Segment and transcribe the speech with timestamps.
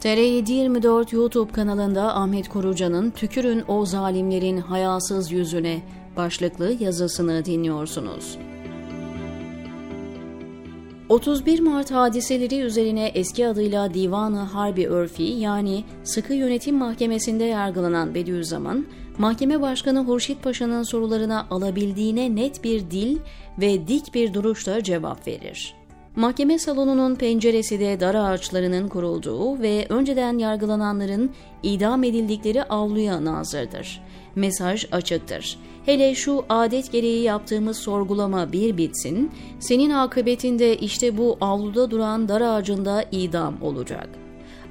[0.00, 5.82] TR724 YouTube kanalında Ahmet Koruca'nın Tükürün o zalimlerin hayasız yüzüne
[6.16, 8.38] başlıklı yazısını dinliyorsunuz.
[11.08, 18.86] 31 Mart hadiseleri üzerine eski adıyla Divanı Harbi Örfi yani Sıkı Yönetim Mahkemesi'nde yargılanan Bediüzzaman,
[19.18, 23.18] Mahkeme Başkanı Hurşit Paşa'nın sorularına alabildiğine net bir dil
[23.60, 25.79] ve dik bir duruşla cevap verir.
[26.16, 31.30] Mahkeme salonunun penceresi de dar ağaçlarının kurulduğu ve önceden yargılananların
[31.62, 34.02] idam edildikleri avluya nazırdır.
[34.34, 35.58] Mesaj açıktır.
[35.86, 42.40] Hele şu adet gereği yaptığımız sorgulama bir bitsin, senin akıbetinde işte bu avluda duran dar
[42.40, 44.08] ağacında idam olacak.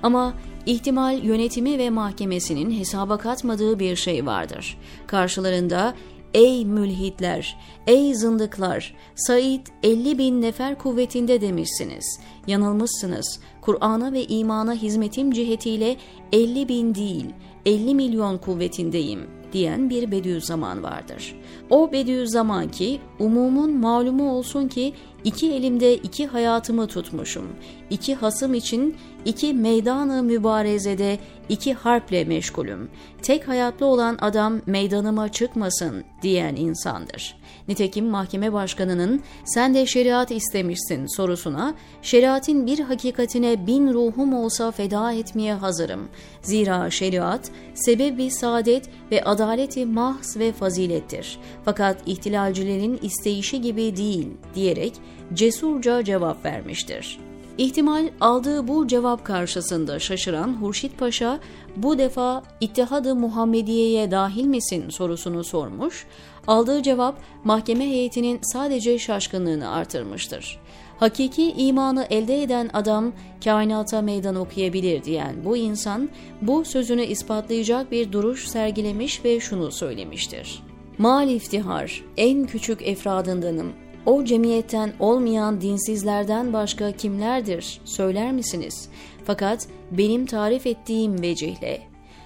[0.04, 0.34] Ama
[0.66, 4.78] ihtimal yönetimi ve mahkemesinin hesaba katmadığı bir şey vardır.
[5.08, 5.94] Karşılarında
[6.34, 7.58] Ey mülhitler,
[7.88, 12.20] ey zındıklar, Said 50 bin nefer kuvvetinde demişsiniz.
[12.48, 13.40] Yanılmışsınız.
[13.62, 15.98] Kur'an'a ve imana hizmetim cihetiyle
[16.34, 17.26] 50 bin değil,
[17.66, 21.36] 50 milyon kuvvetindeyim.'' diyen bir Bediüzzaman vardır.
[21.70, 27.48] O Bediüzzaman ki umumun malumu olsun ki iki elimde iki hayatımı tutmuşum.
[27.90, 32.90] İki hasım için iki meydanı mübarezede iki harple meşgulüm.
[33.22, 37.40] Tek hayatlı olan adam meydanıma çıkmasın diyen insandır.
[37.68, 45.14] Nitekim mahkeme başkanının sen de şeriat istemişsin sorusuna şeriatin bir hakikatine bin ruhum olsa feda
[45.14, 46.10] etmeye hazırım.
[46.42, 51.40] Zira şeriat sebebi saadet ve adaleti mahz ve fazilettir.
[51.66, 54.94] Fakat ihtilalcilerin isteyişi gibi değil diyerek
[55.34, 57.29] cesurca cevap vermiştir.
[57.60, 61.40] İhtimal aldığı bu cevap karşısında şaşıran Hurşit Paşa
[61.76, 66.06] bu defa İttihadı Muhammediye'ye dahil misin sorusunu sormuş,
[66.48, 70.60] aldığı cevap mahkeme heyetinin sadece şaşkınlığını artırmıştır.
[71.00, 73.12] Hakiki imanı elde eden adam
[73.44, 76.10] kainata meydan okuyabilir diyen bu insan
[76.42, 80.64] bu sözünü ispatlayacak bir duruş sergilemiş ve şunu söylemiştir.
[80.98, 83.74] Mal iftihar, en küçük efradındanım,
[84.06, 88.90] o cemiyetten olmayan dinsizlerden başka kimlerdir söyler misiniz?
[89.26, 91.82] Fakat benim tarif ettiğim vecihle.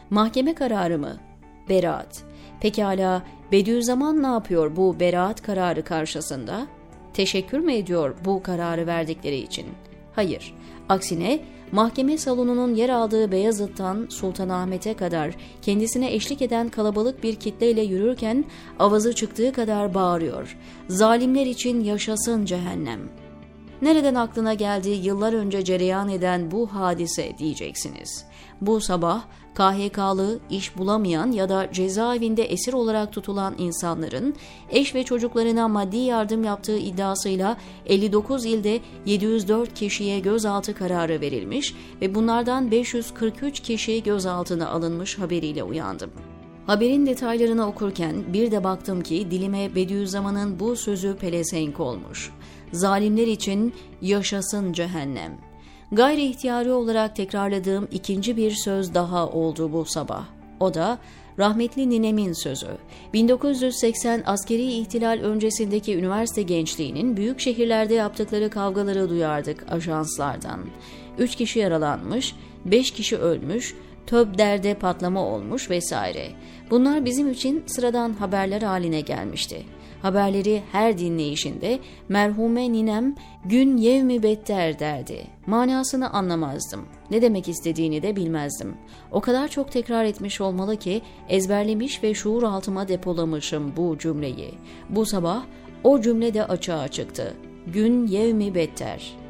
[0.10, 1.18] Mahkeme kararı mı?
[1.70, 2.24] Beraat.
[2.62, 3.24] Pekala
[3.54, 6.68] Bediüzzaman ne yapıyor bu beraat kararı karşısında?
[7.14, 9.66] Teşekkür mü ediyor bu kararı verdikleri için?
[10.16, 10.56] Hayır.
[10.90, 11.40] Aksine
[11.74, 18.46] mahkeme salonunun yer aldığı Beyazıt'tan Sultanahmet'e kadar kendisine eşlik eden kalabalık bir kitleyle yürürken
[18.80, 20.58] avazı çıktığı kadar bağırıyor.
[20.88, 23.23] Zalimler için yaşasın cehennem.
[23.84, 28.26] Nereden aklına geldi yıllar önce cereyan eden bu hadise diyeceksiniz.
[28.62, 29.24] Bu sabah
[29.56, 34.36] KHK'lı, iş bulamayan ya da cezaevinde esir olarak tutulan insanların
[34.70, 42.16] eş ve çocuklarına maddi yardım yaptığı iddiasıyla 59 ilde 704 kişiye gözaltı kararı verilmiş ve
[42.16, 46.12] bunlardan 543 kişi gözaltına alınmış haberiyle uyandım.
[46.68, 52.32] Haberin detaylarını okurken bir de baktım ki dilime Bediüzzaman'ın bu sözü pelesenk olmuş.
[52.72, 55.54] Zalimler için yaşasın cehennem.''
[55.94, 60.26] Gayri ihtiyari olarak tekrarladığım ikinci bir söz daha oldu bu sabah.
[60.60, 60.98] O da
[61.40, 62.68] rahmetli ninemin sözü.
[63.14, 70.60] 1980 askeri ihtilal öncesindeki üniversite gençliğinin büyük şehirlerde yaptıkları kavgaları duyardık ajanslardan.
[71.18, 72.36] Üç kişi yaralanmış,
[72.66, 73.76] beş kişi ölmüş,
[74.08, 76.28] töb patlama olmuş vesaire.
[76.70, 79.64] Bunlar bizim için sıradan haberler haline gelmişti.
[80.02, 83.16] Haberleri her dinleyişinde merhume ninem
[83.46, 85.24] gün yevmi better derdi.
[85.46, 86.86] Manasını anlamazdım.
[87.12, 88.76] Ne demek istediğini de bilmezdim.
[89.12, 94.54] O kadar çok tekrar etmiş olmalı ki ezberlemiş ve şuur altıma depolamışım bu cümleyi.
[94.90, 95.44] Bu sabah
[95.84, 97.34] o cümle de açığa çıktı.
[97.68, 99.23] Gün yevmi better.''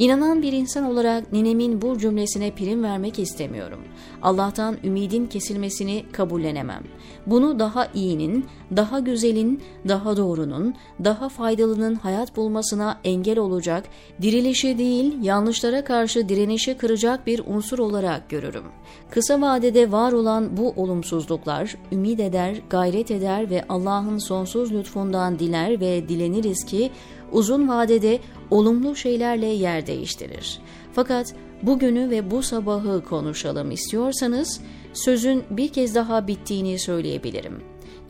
[0.00, 3.80] İnanan bir insan olarak ninemin bu cümlesine prim vermek istemiyorum.
[4.22, 6.82] Allah'tan ümidin kesilmesini kabullenemem.
[7.26, 8.46] Bunu daha iyinin,
[8.76, 10.74] daha güzelin, daha doğrunun,
[11.04, 13.84] daha faydalının hayat bulmasına engel olacak,
[14.22, 18.64] dirilişi değil yanlışlara karşı direnişi kıracak bir unsur olarak görürüm.
[19.10, 25.80] Kısa vadede var olan bu olumsuzluklar ümit eder, gayret eder ve Allah'ın sonsuz lütfundan diler
[25.80, 26.90] ve dileniriz ki
[27.32, 28.18] uzun vadede
[28.50, 30.58] olumlu şeylerle yer değiştirir.
[30.92, 34.60] Fakat bugünü ve bu sabahı konuşalım istiyorsanız
[34.92, 37.62] sözün bir kez daha bittiğini söyleyebilirim.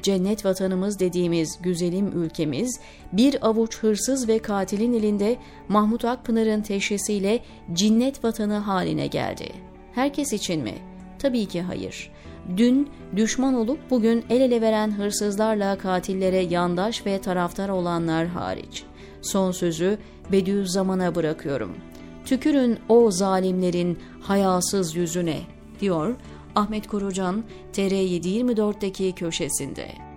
[0.02, 2.80] Cennet vatanımız dediğimiz güzelim ülkemiz
[3.12, 5.36] bir avuç hırsız ve katilin elinde
[5.68, 7.40] Mahmut Akpınar'ın teşhisiyle
[7.72, 9.52] cinnet vatanı haline geldi.
[9.92, 10.74] Herkes için mi?
[11.18, 12.10] Tabii ki hayır.
[12.56, 18.84] Dün düşman olup bugün el ele veren hırsızlarla katillere yandaş ve taraftar olanlar hariç.
[19.22, 19.98] Son sözü
[20.32, 21.76] Bediüzzaman'a bırakıyorum.
[22.24, 25.40] tükürün o zalimlerin hayasız yüzüne,
[25.80, 26.14] diyor
[26.54, 30.09] Ahmet Korucan TR724'deki köşesinde.